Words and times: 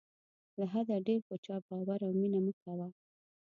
له 0.59 0.65
حده 0.73 0.95
ډېر 1.07 1.21
په 1.27 1.35
چا 1.45 1.55
باور 1.67 1.99
او 2.07 2.11
مینه 2.19 2.39
مه 2.45 2.53
کوه. 2.61 2.87